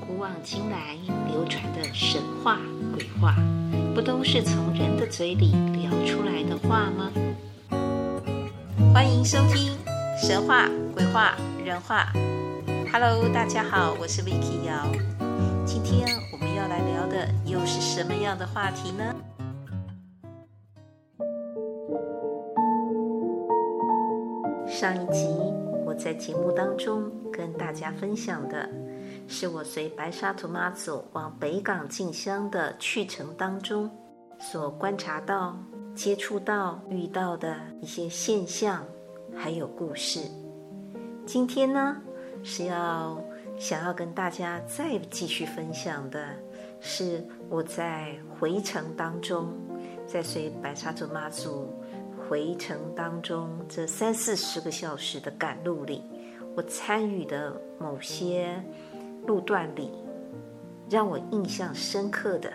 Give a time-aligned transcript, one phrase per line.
[0.00, 0.94] 古往今来
[1.28, 2.58] 流传的神话、
[2.94, 3.34] 鬼话，
[3.94, 7.10] 不都是从人的嘴里聊出来的话吗？
[8.92, 9.72] 欢迎收听
[10.18, 12.12] 《神话、鬼话、人话》。
[12.92, 14.86] Hello，大家好，我是 Vicky 瑶。
[15.64, 19.14] 今天我们要来聊的又是什么样的话题呢？
[24.68, 25.26] 上一集
[25.86, 28.68] 我在节目当中跟大家分享的。
[29.28, 33.90] 是我随白沙屯妈祖往北港进香的去程当中
[34.38, 35.58] 所观察到、
[35.94, 38.84] 接触到、遇到的一些现象，
[39.34, 40.20] 还有故事。
[41.26, 41.96] 今天呢，
[42.44, 43.20] 是要
[43.58, 46.28] 想要跟大家再继续分享的，
[46.80, 49.52] 是我在回程当中，
[50.06, 51.74] 在随白沙屯妈祖
[52.28, 56.02] 回程当中这三四十个小时的赶路里，
[56.54, 58.62] 我参与的某些。
[59.26, 59.90] 路段里，
[60.88, 62.52] 让我印象深刻的、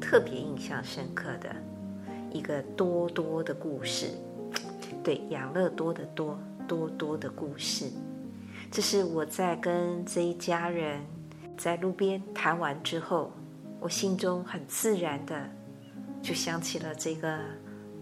[0.00, 1.48] 特别印象深刻的
[2.30, 4.10] 一个多多的故事，
[5.02, 7.90] 对，养乐多的多多多的故事，
[8.70, 11.00] 这是我在跟这一家人
[11.56, 13.32] 在路边谈完之后，
[13.80, 15.34] 我心中很自然的
[16.22, 17.38] 就想起了这个，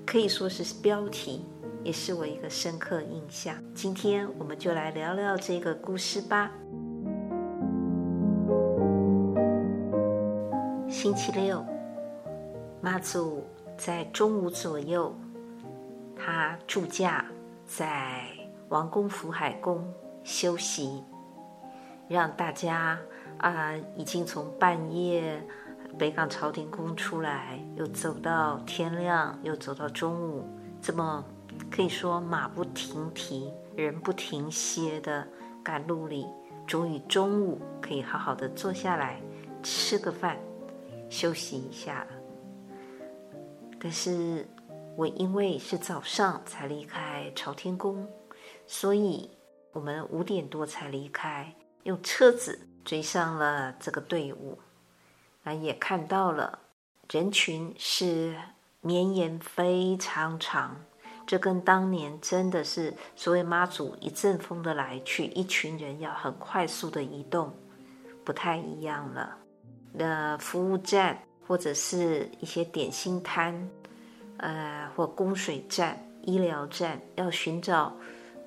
[0.04, 1.44] 可以说是标题，
[1.82, 3.56] 也是我一个深刻印象。
[3.74, 6.52] 今天我们就来聊聊这个故事吧。
[10.98, 11.62] 星期六，
[12.80, 13.44] 妈祖
[13.76, 15.14] 在中午左右，
[16.16, 17.22] 他住驾
[17.66, 18.24] 在
[18.70, 19.86] 王宫福海宫
[20.24, 21.04] 休息，
[22.08, 22.98] 让大家
[23.36, 25.38] 啊、已经从半夜
[25.98, 30.46] 北港朝天宫出来，又走到天亮，又走到中午，
[30.80, 31.22] 这么
[31.70, 35.28] 可以说马不停蹄、人不停歇的
[35.62, 36.26] 赶路里，
[36.66, 39.20] 终于中午可以好好的坐下来
[39.62, 40.38] 吃个饭。
[41.08, 42.06] 休息一下，
[43.80, 44.46] 但是
[44.96, 48.08] 我因为是早上才离开朝天宫，
[48.66, 49.30] 所以
[49.72, 51.54] 我们五点多才离开，
[51.84, 54.58] 用车子追上了这个队伍，
[55.42, 56.58] 那也看到了
[57.10, 58.36] 人群是
[58.80, 60.84] 绵延非常长，
[61.26, 67.54] 这跟当年真的是所谓妈祖一阵风的来去，一群人要很快速的移动，
[68.24, 69.38] 不太一样了。
[69.96, 73.68] 的服务站，或者是一些点心摊，
[74.38, 77.94] 呃，或供水站、医疗站，要寻找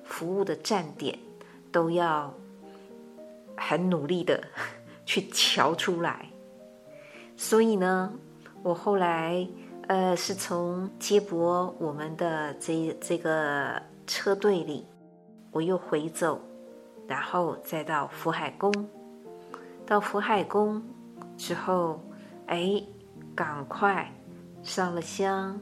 [0.04, 1.18] 服务的站点，
[1.72, 2.32] 都要
[3.56, 4.42] 很努力的
[5.06, 6.26] 去瞧出来。
[7.36, 8.12] 所以呢，
[8.62, 9.46] 我后来
[9.88, 14.86] 呃是从接驳我们的这这个车队里，
[15.50, 16.38] 我又回走，
[17.08, 18.72] 然后再到福海宫，
[19.86, 20.82] 到福海宫。
[21.40, 21.98] 之后，
[22.48, 22.84] 哎，
[23.34, 24.12] 赶快
[24.62, 25.58] 上了香，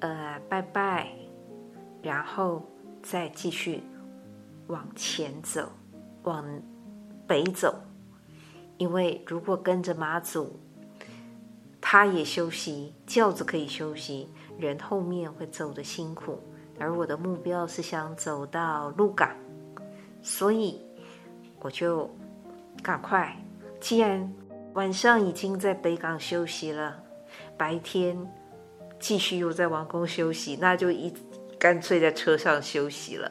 [0.00, 1.12] 呃，拜拜，
[2.02, 2.60] 然后
[3.00, 3.80] 再继续
[4.66, 5.68] 往前走，
[6.24, 6.44] 往
[7.24, 7.72] 北走。
[8.78, 10.58] 因为如果跟着妈祖，
[11.80, 14.28] 他也休息，轿子可以休息，
[14.58, 16.40] 人后面会走得辛苦。
[16.80, 19.30] 而我的目标是想走到鹿港，
[20.20, 20.84] 所以
[21.60, 22.10] 我就
[22.82, 23.36] 赶快，
[23.80, 24.28] 既然。
[24.74, 27.02] 晚上已经在北港休息了，
[27.58, 28.16] 白天
[28.98, 31.12] 继续又在王宫休息，那就一
[31.58, 33.30] 干脆在车上休息了。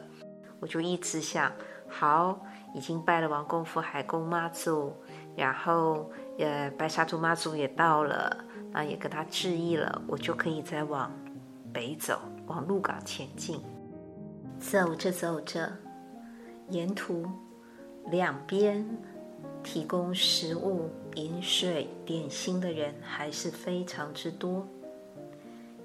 [0.59, 1.52] 我就一直想，
[1.88, 2.40] 好，
[2.75, 4.94] 已经拜了王宫福海公妈祖，
[5.35, 11.12] 然后呃白沙屯妈祖也到了，那也跟他致意了，我就可以再往
[11.73, 13.59] 北走，往鹿港前进。
[14.59, 15.72] 走着走着，
[16.69, 17.25] 沿途
[18.12, 18.85] 两边。
[19.63, 24.67] 提供食物、饮水、点心的人还是非常之多，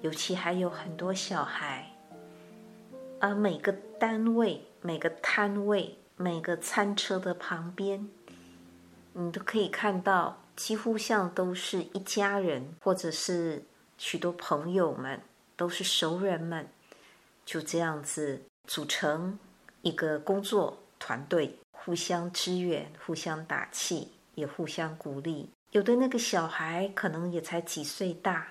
[0.00, 1.90] 尤其还有很多小孩。
[3.20, 8.08] 而每个单位、每个摊位、每个餐车的旁边，
[9.12, 13.64] 你都可以看到，几乎像都是一家人，或者是
[13.98, 15.20] 许多朋友们，
[15.56, 16.68] 都是熟人们，
[17.44, 19.38] 就这样子组成
[19.82, 21.58] 一个工作团队。
[21.72, 25.50] 互相支援，互相打气，也互相鼓励。
[25.72, 28.46] 有的那个小孩可能也才几岁大，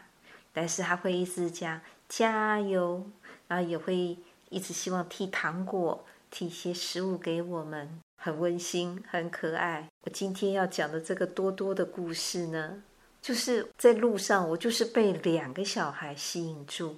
[0.51, 1.79] 但是他会一直讲
[2.09, 3.09] 加油，
[3.47, 4.17] 然后也会
[4.49, 9.87] 一直希望替糖果、替一些食物给我们，很温馨，很可爱。
[10.03, 12.83] 我今天要讲的这个多多的故事呢，
[13.21, 16.97] 就是在路上，我就是被两个小孩吸引住，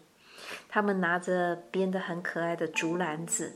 [0.67, 3.53] 他们拿着编得很可爱的竹篮子。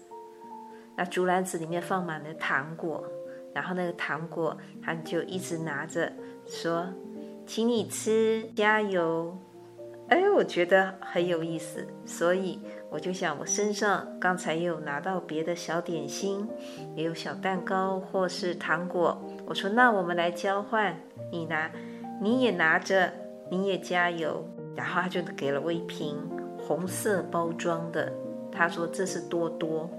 [0.95, 3.03] 那竹篮子里面放满了糖果，
[3.53, 6.11] 然后那个糖果，他就一直拿着
[6.45, 6.87] 说
[7.45, 9.37] ：“请你吃，加油。”
[10.09, 12.59] 哎，我觉得很有意思，所以
[12.89, 16.45] 我就想，我身上刚才也有拿到别的小点心，
[16.95, 19.21] 也有小蛋糕或是糖果。
[19.45, 20.93] 我说，那我们来交换，
[21.31, 21.71] 你拿，
[22.19, 23.09] 你也拿着，
[23.49, 24.45] 你也加油。
[24.75, 26.17] 然后他就给了我一瓶
[26.57, 28.11] 红色包装的，
[28.51, 29.89] 他说这是多多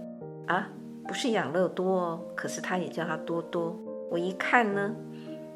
[0.46, 0.68] 啊，
[1.06, 3.76] 不是养乐多哦，可是他也叫他多多。
[4.10, 4.94] 我一看呢，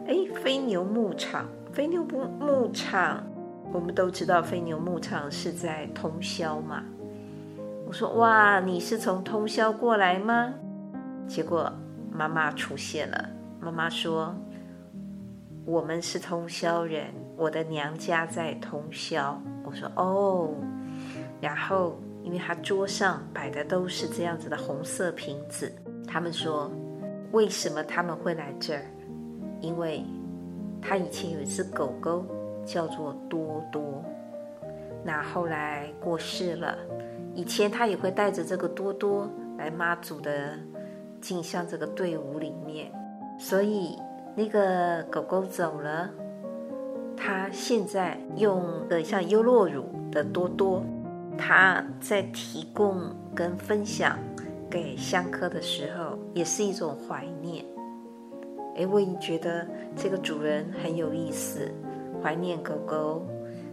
[0.06, 3.24] 哎，飞牛牧场，飞牛牧牧场。
[3.72, 6.82] 我们都知道飞牛牧场是在通宵嘛。
[7.86, 10.54] 我说哇，你是从通宵过来吗？
[11.26, 11.70] 结果
[12.10, 13.28] 妈妈出现了。
[13.60, 14.34] 妈妈说，
[15.64, 17.06] 我们是通宵人，
[17.36, 19.40] 我的娘家在通宵。
[19.64, 20.50] 我说哦，
[21.40, 25.72] 然后因为他桌上摆的都是这样子的红色瓶子，
[26.06, 26.70] 他们说
[27.32, 28.82] 为什么他们会来这儿？
[29.62, 30.04] 因为
[30.82, 32.26] 他以前有一只狗狗。
[32.66, 34.02] 叫做多多，
[35.04, 36.76] 那后来过世了。
[37.32, 40.58] 以前他也会带着这个多多来妈祖的
[41.20, 42.90] 进香这个队伍里面，
[43.38, 43.96] 所以
[44.34, 46.10] 那个狗狗走了，
[47.16, 50.82] 他现在用的像优酪乳的多多，
[51.36, 54.18] 他在提供跟分享
[54.70, 57.64] 给香客的时候，也是一种怀念。
[58.76, 59.66] 诶，我已经觉得
[59.96, 61.72] 这个主人很有意思。
[62.22, 63.26] 怀念狗狗，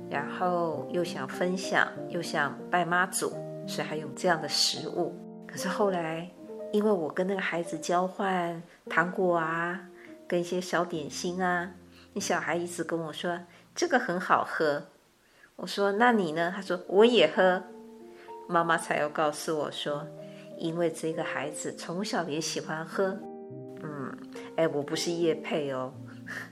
[0.10, 3.32] 然后又想分享，又想拜妈祖，
[3.66, 5.16] 所以还有这样的食物。
[5.48, 6.30] 可是后来，
[6.72, 9.80] 因为我跟那个孩子交换糖果啊，
[10.28, 11.72] 跟一些小点心啊，
[12.14, 13.40] 那小孩一直跟我说
[13.74, 14.84] 这个很好喝。
[15.56, 16.52] 我说那你呢？
[16.56, 17.62] 他说我也喝。
[18.48, 20.06] 妈妈才要告诉我说，
[20.58, 23.18] 因为这个孩子从小也喜欢喝。
[23.82, 24.18] 嗯，
[24.58, 25.94] 哎，我不是叶配哦，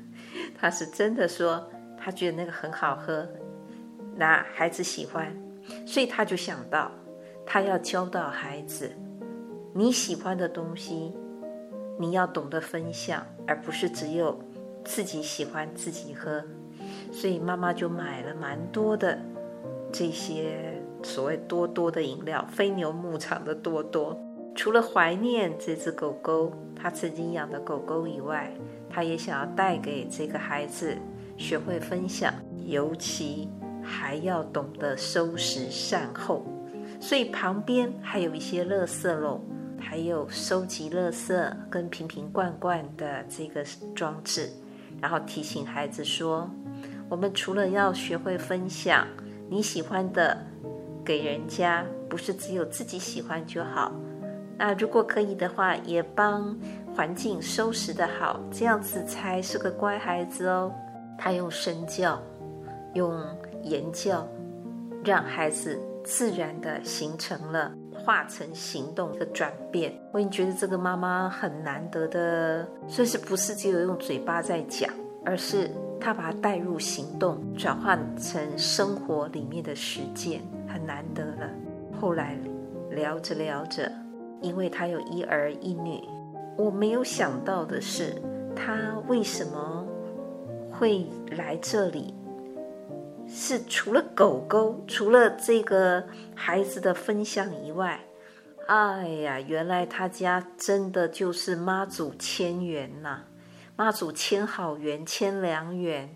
[0.57, 1.68] 他是真的说。
[2.03, 3.30] 他觉得那个很好喝，
[4.15, 5.31] 那孩子喜欢，
[5.86, 6.92] 所以他就想到，
[7.45, 8.92] 他要教导孩子，
[9.71, 11.13] 你喜欢的东西，
[12.00, 14.36] 你要懂得分享，而不是只有
[14.83, 16.44] 自己喜欢自己喝。
[17.11, 19.19] 所以妈妈就买了蛮多的
[19.91, 24.19] 这些所谓多多的饮料，飞牛牧场的多多。
[24.55, 28.51] 除了怀念这只狗狗，他曾经养的狗狗以外，
[28.89, 30.97] 他也想要带给这个孩子。
[31.37, 32.31] 学会分享，
[32.67, 33.49] 尤其
[33.81, 36.45] 还要懂得收拾善后。
[36.99, 39.39] 所以旁边还有一些垃圾篓，
[39.79, 43.65] 还有收集垃圾跟瓶瓶罐罐的这个
[43.95, 44.51] 装置，
[45.01, 46.47] 然后提醒孩子说：
[47.11, 49.05] 我们除了要学会分享，
[49.49, 50.37] 你喜欢的
[51.03, 53.91] 给人家，不是只有自己喜欢就好。
[54.57, 56.57] 那如果可以的话，也帮
[56.95, 60.71] 环境收拾得好，这样子才是个乖孩子哦。
[61.17, 62.17] 他用身教，
[62.93, 63.21] 用
[63.61, 64.25] 言教，
[65.03, 69.93] 让孩子自然地形成了化成行动的转变。
[70.13, 74.89] 我已经觉得这个妈妈很难得的，所以是不是只有用嘴巴在讲，
[75.25, 75.69] 而是
[76.01, 81.48] 他把它带入行动，转换成生活里面的实践，很难得了。
[82.00, 82.36] 后来
[82.89, 83.92] 聊着聊着，
[84.42, 86.01] 因为他有一儿一女，
[86.57, 88.19] 我没有想到的是，
[88.56, 89.88] 他为什么？
[90.71, 91.06] 会
[91.37, 92.11] 来这里，
[93.28, 97.99] 是除了狗狗，除了这个孩子的分享以外，
[98.68, 103.21] 哎呀，原来他家真的就是妈祖千缘呐，
[103.81, 106.16] 妈祖千好缘，千良缘，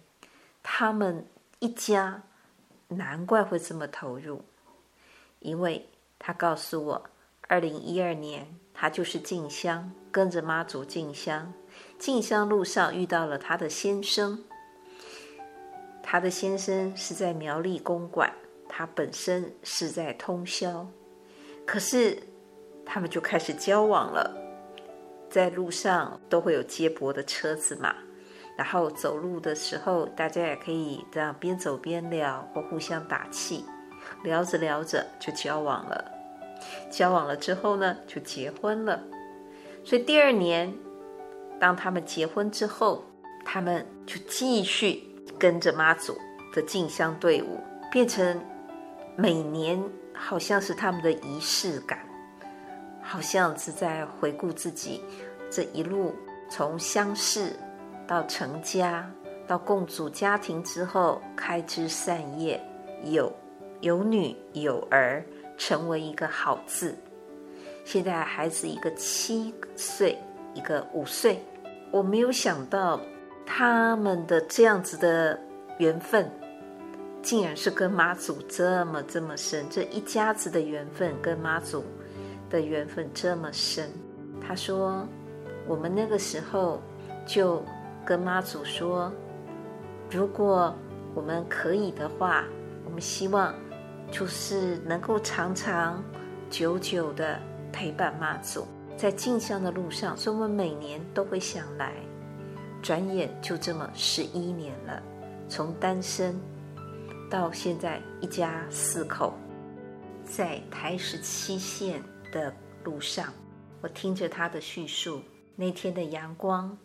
[0.62, 1.26] 他们
[1.58, 2.22] 一家
[2.90, 4.44] 难怪会这么投入，
[5.40, 7.10] 因为他告诉我，
[7.48, 11.52] 二零一二年他就是进香，跟着妈祖进香，
[11.98, 14.44] 进香路上遇到了他的先生。
[16.04, 18.32] 他的先生是在苗栗公馆，
[18.70, 20.88] 他本身是在通宵，
[21.66, 22.22] 可是
[22.86, 24.45] 他们就开始交往了，
[25.36, 27.94] 在路上都会有接驳的车子嘛，
[28.58, 33.66] 然后走路的时候，大家也可以这样边走边聊或互相打气，
[34.24, 36.10] 聊着聊着就交往了，
[36.90, 39.04] 交往了之后呢，就结婚了，
[39.84, 40.74] 所以第二年，
[41.60, 43.04] 当他们结婚之后，
[43.44, 45.04] 他们就继续。
[45.38, 46.18] 跟着妈祖
[46.54, 47.60] 的进香队伍，
[47.92, 48.42] 变成
[49.18, 52.05] 每年好像是他们的仪式感，
[53.08, 55.04] 好像是在回顾自己
[55.50, 56.16] 这一路
[56.50, 57.54] 从相识
[58.08, 59.10] 到成家，
[59.46, 62.60] 到共组家庭之后开枝散叶，
[63.04, 63.32] 有
[63.82, 65.24] 有女有儿，
[65.56, 66.96] 成为一个好字。
[67.84, 70.18] 现在孩子一个七岁，
[70.56, 71.40] 一个五岁。
[71.92, 73.00] 我没有想到
[73.46, 75.40] 他们的这样子的
[75.78, 76.30] 缘分，
[77.22, 79.66] 竟然是跟妈祖这么这么深。
[79.70, 81.86] 这一家子的缘分跟妈祖
[82.56, 83.92] 的缘分这么深。
[84.40, 85.06] 他说，
[85.68, 86.82] 我们那个时候
[87.26, 87.62] 就
[88.06, 89.12] 跟妈祖说，
[90.10, 90.74] 如果
[91.14, 92.46] 我们可以的话，
[92.86, 93.54] 我们希望
[94.10, 96.02] 就是能够长长
[96.50, 97.38] 久久的
[97.74, 98.66] 陪伴妈祖。
[98.96, 101.92] 在进香的路上，所以我们每年都会想来。
[102.82, 105.04] 转眼就这么十一年了，
[105.50, 106.40] 从单身
[107.30, 109.34] 到现在一家四口，
[110.24, 112.02] 在台十七线
[112.36, 113.34] 的路上，
[113.82, 115.24] 我听着他的叙述。
[115.56, 116.78] 那天的阳光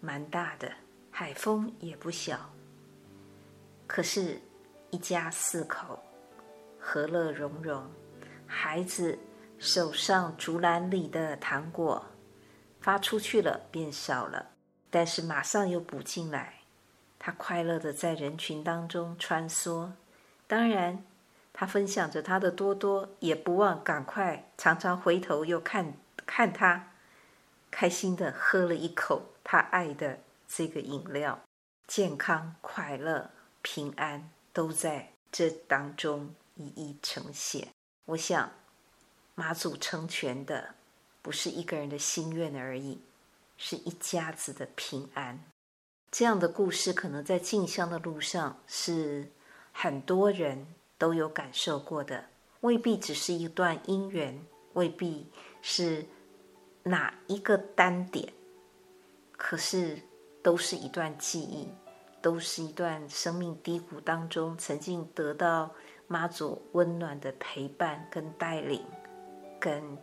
[0.00, 0.68] 蛮大的，
[1.08, 2.50] 海风也不小。
[3.86, 4.40] 可是，
[4.90, 6.02] 一家四口
[6.80, 7.88] 和乐融融，
[8.44, 9.16] 孩子。
[9.60, 12.04] 手上竹篮里的糖果
[12.80, 14.50] 发出去了，变少了，
[14.88, 16.54] 但是马上又补进来。
[17.18, 19.90] 他快乐地在人群当中穿梭，
[20.46, 21.04] 当然，
[21.58, 26.92] 他分享着他的多多，也不忘赶快常常回头又看看他，
[27.68, 31.40] 开心的喝了一口他爱的这个饮料，
[31.88, 37.66] 健康、快乐、平安都在这当中一一呈现。
[38.04, 38.48] 我想。
[39.34, 40.74] 妈祖成全的
[41.22, 43.00] 不是一个人的心愿而已，
[43.56, 45.44] 是一家子的平安。
[46.10, 49.30] 这样的故事可能在进香的路上是
[49.72, 50.66] 很多人
[50.98, 52.26] 都有感受过的，
[52.60, 55.30] 未必只是一段姻缘，未必
[55.62, 56.04] 是
[56.82, 58.30] 哪一个单点，
[59.36, 59.98] 可是
[60.42, 61.68] 都是一段记忆，
[62.20, 65.70] 都是一段生命低谷当中曾经得到
[66.06, 68.84] 妈祖温暖的陪伴跟带领。
[69.60, 69.98] 跟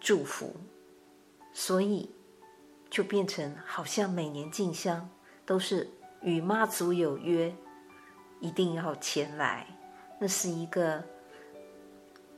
[0.00, 0.56] 祝福，
[1.52, 2.10] 所以
[2.88, 5.06] 就变成好像每年进香
[5.44, 5.86] 都是
[6.22, 7.54] 与妈祖有约，
[8.40, 9.66] 一定要前来。
[10.18, 11.02] 那是一个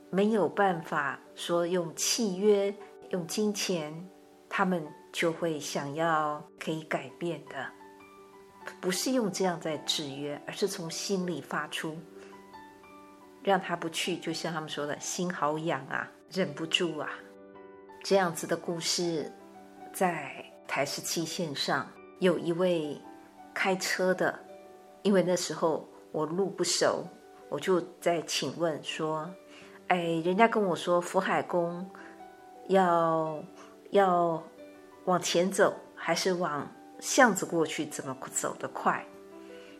[0.09, 2.73] 没有办法说用契约、
[3.09, 3.93] 用金钱，
[4.49, 7.65] 他们就会想要可以改变的，
[8.79, 11.97] 不是用这样在制约，而是从心里发出。
[13.43, 17.09] 让他不去，就像他们说的，心好痒啊，忍不住啊。
[18.03, 19.31] 这样子的故事，
[19.91, 23.01] 在台式七线上有一位
[23.51, 24.39] 开车的，
[25.01, 27.03] 因为那时候我路不熟，
[27.51, 29.29] 我就在请问说
[29.89, 31.85] ：“哎，人家跟我说福海宫
[32.69, 33.43] 要
[33.89, 34.41] 要
[35.03, 36.65] 往前走，还是往
[37.01, 37.85] 巷子过去？
[37.87, 39.05] 怎么走得快？”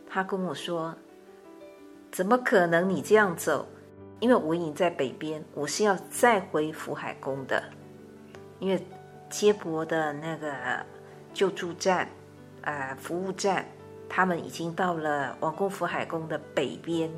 [0.06, 0.94] 他跟我说。
[2.10, 3.66] 怎么可能你这样走？
[4.20, 7.64] 因为我已经在北边，我是要再回福海宫的。
[8.58, 8.86] 因为
[9.30, 10.54] 接驳的那个
[11.32, 12.06] 救助站，
[12.60, 13.64] 呃，服务站，
[14.10, 17.10] 他们已经到了王宫福海宫的北边。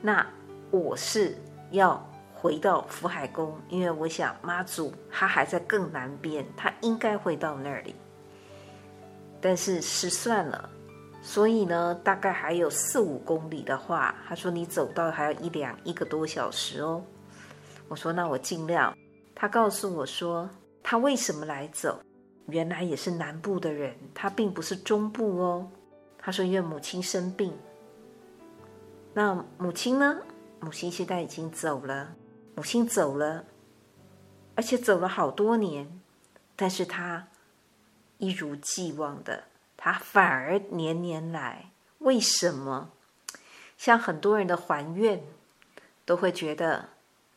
[0.00, 0.26] 那
[0.70, 1.36] 我是
[1.70, 2.02] 要
[2.34, 7.94] 回到福海宫，因为我想妈祖他还在更南边，他应该会到那里。
[9.40, 10.68] 但是失算了。
[11.22, 17.02] 所以呢，大概还有四五公里的话，他说你走到还要一两一个多小时哦。
[17.88, 18.96] 我说那我尽量。
[19.34, 20.48] 他告诉我说，
[20.82, 21.98] 他为什么来走？
[22.46, 25.68] 原来也是南部的人，他并不是中部哦。
[26.18, 27.52] 他说因为母亲生病。
[29.12, 30.22] 那母亲呢？
[30.60, 32.14] 母亲现在已经走了。
[32.54, 33.44] 母亲走了，
[34.54, 36.00] 而且走了好多年，
[36.54, 37.28] 但是他
[38.18, 39.44] 一如既往的。
[39.76, 42.90] 他反而年年来，为什么？
[43.78, 45.22] 像很多人的还愿，
[46.04, 46.90] 都会觉得，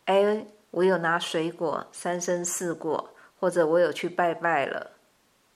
[0.05, 4.91] 哎，我有拿水果三生四果，或者我有去拜拜了，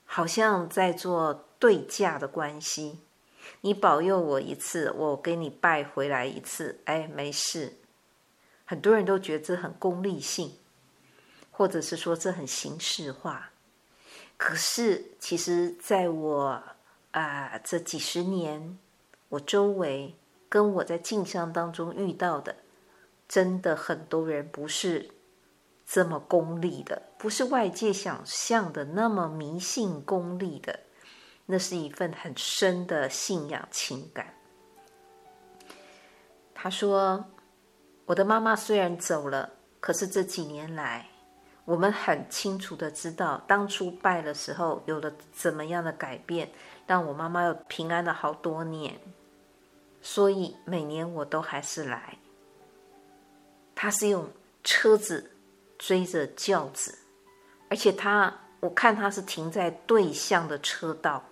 [0.06, 3.00] 好像在做对价的关系。
[3.60, 7.74] 你保佑我一次，我给你拜回来一次，哎，没事。
[8.64, 10.52] 很多人都觉得这很功利性，
[11.50, 13.50] 或者是说这很形式化。
[14.36, 16.62] 可是，其实在我。
[17.10, 18.78] 啊、这几十年，
[19.30, 20.14] 我周围
[20.48, 22.54] 跟我在镜像当中遇到的，
[23.26, 25.10] 真的很多人不是
[25.84, 30.80] 这么功利的，不是外界想象的那么迷信功利的，
[31.50, 34.34] 那是一份很深的信仰情感。
[36.54, 37.24] 他说
[38.04, 39.50] ：“我的妈妈虽然走了，
[39.80, 41.08] 可是这几年来，
[41.64, 46.50] 我们很清楚的知道，当初拜的时候有了怎么样的改变。”
[46.88, 48.98] 让我妈妈又平安了好多年，
[50.00, 52.16] 所以每年我都还是来。
[53.74, 54.26] 他是用
[54.64, 55.30] 车子
[55.78, 56.98] 追着轿子，
[57.68, 61.22] 而且他我看他是停在对向的车道，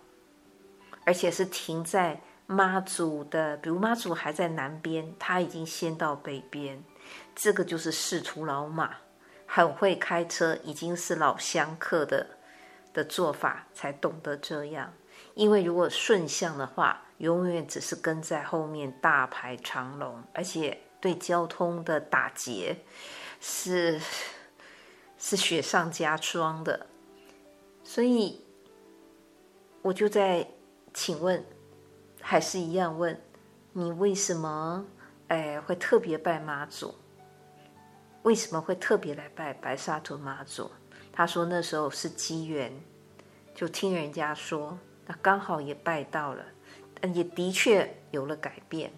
[1.06, 6.82] 而且是停在妈祖的，比如妈祖还在南边，他已经先到北边，
[7.34, 8.96] 这个就是识途老马，
[9.46, 12.26] 很会开车，已经是老香客的
[12.92, 14.92] 的做法，才懂得这样。
[15.34, 22.76] 因为如果顺向的话，永远只是跟在后面大排长龙，而且对交通的打劫
[23.40, 24.00] 是
[25.18, 26.86] 是雪上加霜的。
[27.84, 28.44] 所以
[29.82, 30.48] 我就在
[30.96, 31.44] 请问，
[32.22, 33.20] 还是一样问
[33.74, 34.82] 你为什么
[35.28, 36.94] 哎会特别拜妈祖？
[38.22, 40.70] 为什么会特别来拜白沙屯妈祖？
[41.12, 42.72] 他说那时候是机缘，
[43.54, 46.42] 就听人家说，那刚好也拜到了。
[47.14, 48.90] 也的确有了改变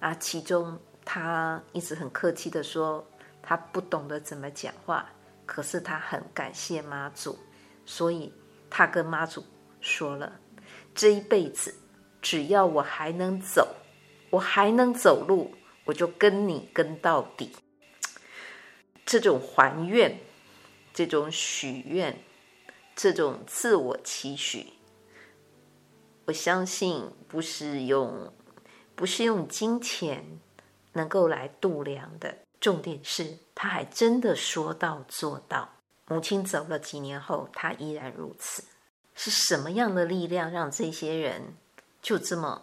[0.00, 0.12] 啊！
[0.16, 3.06] 其中他一直很客气的说，
[3.40, 5.08] 他不懂得怎么讲话，
[5.46, 7.38] 可是他很感谢妈祖，
[7.86, 8.34] 所以
[8.68, 9.44] 他跟妈祖
[9.80, 10.32] 说了：
[10.94, 11.74] 这一辈子
[12.20, 13.76] 只要我还能走，
[14.30, 15.54] 我还能走路，
[15.84, 17.52] 我就跟你跟到底。
[19.06, 20.20] 这种还愿，
[20.92, 22.22] 这种许愿，
[22.94, 24.66] 这种自我期许。
[26.26, 28.32] 我相信不是用，
[28.94, 30.38] 不是用金钱
[30.92, 32.38] 能够来度量的。
[32.60, 35.76] 重点是，他还真的说到做到。
[36.06, 38.62] 母亲走了几年后，他依然如此。
[39.22, 41.54] 是什么样的力量让这些人
[42.00, 42.62] 就这么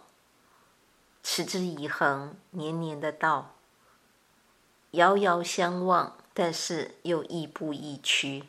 [1.22, 3.54] 持之以恒，年年的到，
[4.90, 8.42] 遥遥相望，但是又亦步亦趋，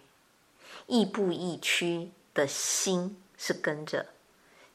[0.88, 4.08] 亦步亦趋的心是跟着。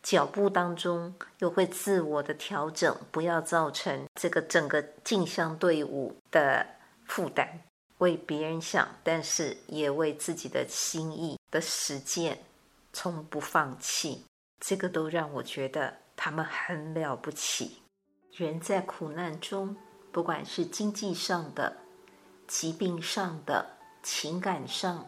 [0.00, 6.64] 脚步当中又会自我的调整，不要造成这个整个进香队伍的
[7.06, 7.60] 负担。
[7.98, 12.44] 为别人想，但是也为自己的心意的实践，
[12.94, 14.24] 从不放弃。
[14.60, 17.82] 这个都让我觉得他们很了不起。
[18.32, 19.76] 人在苦难中，
[20.10, 21.76] 不管是经济上的、
[22.48, 25.06] 疾病上的、情感上，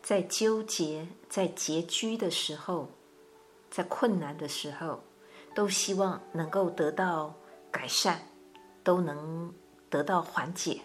[0.00, 2.88] 在纠结、在拮据的时候。
[3.70, 4.98] 在困难的时候，
[5.54, 7.34] 都希望能够得到
[7.70, 8.18] 改善，
[8.82, 9.52] 都能
[9.90, 10.80] 得到缓解。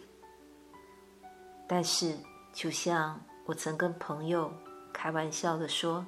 [1.66, 2.18] 但是，
[2.52, 4.52] 就像我曾跟朋友
[4.94, 6.06] 开玩笑的说，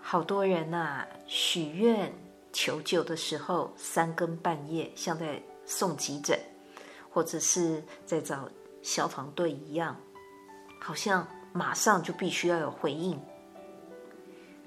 [0.00, 2.12] 好多人呐、啊，许愿
[2.52, 6.38] 求救的时候，三更半夜，像在送急诊，
[7.10, 8.48] 或者是在找
[8.82, 9.96] 消防队一样，
[10.80, 13.20] 好像马上就必须要有回应。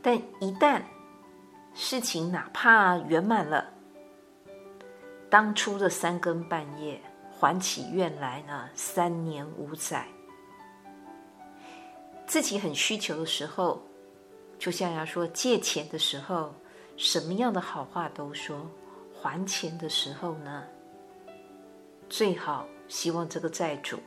[0.01, 0.81] 但一旦
[1.73, 3.73] 事情哪怕圆满了，
[5.29, 7.01] 当初的三更半夜
[7.37, 10.07] 还起愿来呢，三年五载，
[12.27, 13.81] 自己很需求的时候，
[14.59, 16.53] 就像要说借钱的时候，
[16.97, 18.55] 什么样的好话都说；
[19.15, 20.63] 还钱的时候呢，
[22.09, 23.97] 最好希望这个债主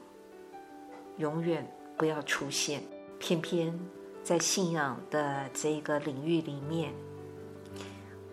[1.16, 2.83] 永远不要出现，
[3.18, 3.76] 偏偏。
[4.22, 6.92] 在信仰的这个领域里面，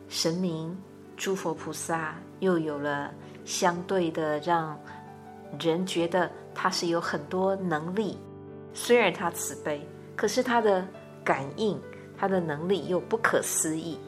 [0.10, 0.78] 神明、
[1.16, 3.10] 诸佛菩萨又有了
[3.46, 4.78] 相对的，让
[5.58, 8.18] 人觉得他是有很多能力。
[8.78, 9.82] 虽然他慈悲，
[10.16, 10.88] 可是他的
[11.24, 11.82] 感应、
[12.16, 14.00] 他的能力又不可思议。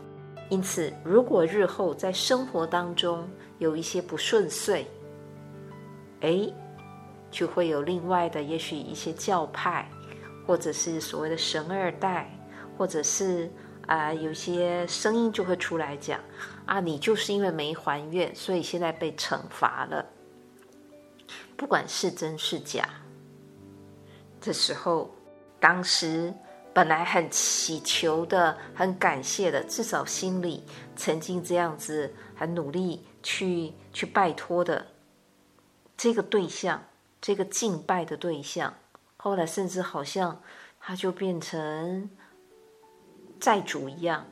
[0.48, 3.28] 因此，如果日后在生活当中
[3.58, 4.86] 有一些不顺遂，
[6.22, 6.48] 哎，
[7.32, 9.90] 就会有另外的，也许一些教派。
[10.46, 12.28] 或者是所谓的神二代，
[12.76, 13.52] 或者是
[13.86, 16.20] 啊、有些声音就会出来讲
[16.66, 20.04] 啊，你就是因为没还愿，所以现在被惩罚了。
[21.56, 22.88] 不管是真是假，
[24.42, 25.10] 这时候，
[25.60, 26.34] 当时
[26.74, 30.64] 本来很祈求的、很感谢的，至少心里
[30.96, 34.88] 曾经这样子很努力去去拜托的
[35.98, 36.84] 这个对象，
[37.20, 38.74] 这个敬拜的对象。
[39.18, 40.42] 后来甚至好像
[40.80, 42.10] 他就变成
[43.40, 44.26] 债主一样，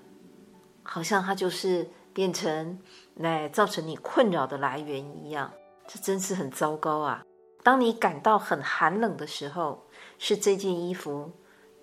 [0.83, 2.79] 好像他就是变成
[3.15, 5.51] 来造成你困扰的来源一样，
[5.85, 7.23] 这真是很糟糕啊！
[7.63, 9.85] 当你感到很寒冷的时候，
[10.17, 11.31] 是这件衣服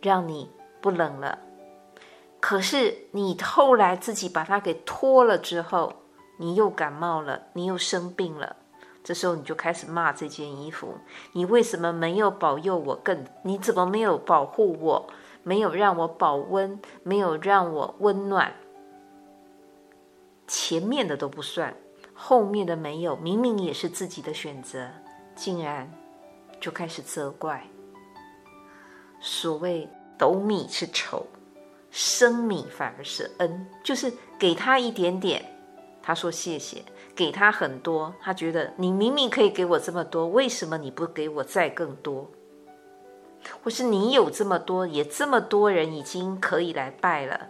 [0.01, 1.39] 让你不冷了，
[2.41, 5.93] 可是你后来自己把它给脱了之后，
[6.37, 8.57] 你又感冒了，你又生病了。
[9.03, 10.95] 这时候你就开始骂这件衣服，
[11.33, 13.25] 你为什么没有保佑我更？
[13.43, 15.07] 你怎么没有保护我？
[15.43, 18.51] 没有让我保温，没有让我温暖。
[20.47, 21.75] 前面的都不算，
[22.15, 24.89] 后面的没有，明明也是自己的选择，
[25.35, 25.93] 竟然
[26.59, 27.63] 就开始责怪。
[29.27, 31.27] 所谓斗米是仇，
[31.91, 35.43] 升米反而是恩，就是给他一点点，
[36.03, 36.83] 他说谢谢；
[37.17, 42.31] 给他很多，他觉得你明明可以给我这么多，为什么你不给我再更多？
[43.63, 47.49] 或是你有这么多，也这么多人已经可以来拜了。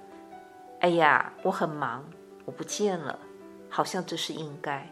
[0.78, 2.08] 哎呀，我很忙，
[2.44, 3.18] 我不见了，
[3.68, 4.88] 好像这是应该。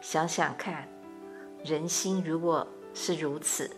[0.00, 0.88] 想想看，
[1.62, 3.70] 人心如果是如此，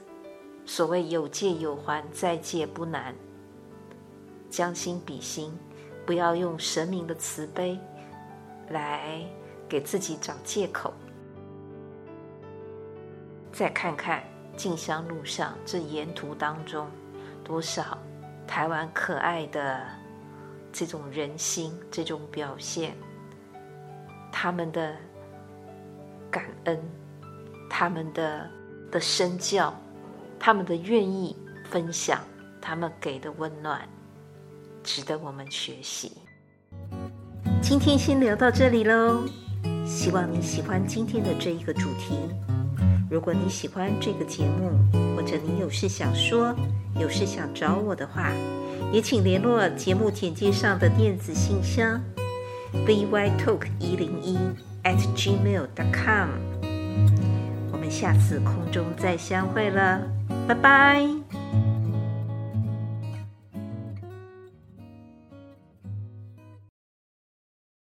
[0.67, 3.15] 所谓有借有还，再借不难。
[4.51, 5.59] 将心比心，
[6.05, 7.79] 不要用神明的慈悲
[8.69, 9.25] 来
[9.67, 10.93] 给自己找借口。
[13.51, 14.23] 再看看。
[14.57, 16.89] 进香路上，这沿途当中，
[17.45, 17.99] 多少
[18.47, 19.87] 台湾可爱的
[20.73, 22.97] 这种人心，这种表现，
[24.33, 24.97] 他们的
[26.31, 26.81] 感恩，
[27.69, 28.51] 他们的
[28.91, 29.75] 的身教，
[30.39, 31.37] 他们的愿意
[31.71, 32.21] 分享，
[32.61, 33.81] 他们给的温暖，
[34.83, 36.13] 值得我们学习。
[37.61, 39.25] 今天先聊到这里喽，
[39.85, 42.19] 希望你喜欢今天的这一个主题。
[43.11, 44.71] 如果你喜欢这个节目，
[45.17, 46.55] 或者你有事想说，
[46.99, 48.33] 有事想找我的话，
[48.93, 52.01] 也请联络节目简介上的电子信箱
[52.87, 54.37] ，bytalk 一零一
[54.85, 56.29] at gmail dot com。
[57.73, 60.03] 我们下次空中再相会了，
[60.47, 61.46] 拜拜。